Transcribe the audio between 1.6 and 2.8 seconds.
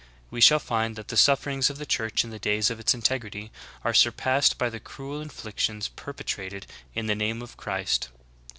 of the Church in the days of